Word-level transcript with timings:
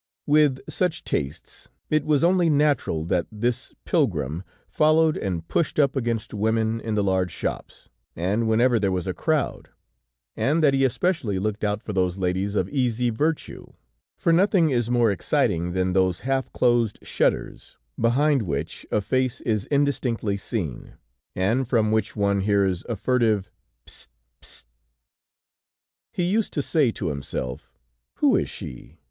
With 0.25 0.61
such 0.67 1.03
tastes, 1.03 1.69
it 1.91 2.03
was 2.05 2.23
only 2.23 2.49
natural 2.49 3.03
that 3.05 3.27
this 3.31 3.71
pilgrim 3.85 4.41
followed 4.67 5.15
and 5.15 5.47
pushed 5.47 5.77
up 5.77 5.95
against 5.95 6.33
women 6.33 6.79
in 6.81 6.95
the 6.95 7.03
large 7.03 7.29
shops, 7.29 7.87
and 8.15 8.47
whenever 8.47 8.79
there 8.79 8.91
was 8.91 9.05
a 9.05 9.13
crowd, 9.13 9.69
and 10.35 10.63
that 10.63 10.73
he 10.73 10.83
especially 10.85 11.37
looked 11.37 11.63
out 11.63 11.83
for 11.83 11.93
those 11.93 12.17
ladies 12.17 12.55
of 12.55 12.67
easy 12.69 13.11
virtue, 13.11 13.73
for 14.17 14.33
nothing 14.33 14.71
is 14.71 14.89
more 14.89 15.11
exciting 15.11 15.73
than 15.73 15.93
those 15.93 16.21
half 16.21 16.51
closed 16.51 16.97
shutters, 17.03 17.77
behind 17.99 18.41
which 18.41 18.87
a 18.89 19.01
face 19.01 19.39
is 19.41 19.67
indistinctly 19.67 20.35
seen, 20.35 20.93
and 21.35 21.67
from 21.67 21.91
which 21.91 22.15
one 22.15 22.39
hears 22.41 22.83
a 22.89 22.95
furtive: 22.95 23.51
"P'st! 23.85 24.09
P'st!" 24.41 24.65
He 26.11 26.23
used 26.23 26.53
to 26.53 26.63
say 26.63 26.91
to 26.93 27.09
himself: 27.09 27.77
"Who 28.15 28.35
is 28.35 28.49
she? 28.49 28.97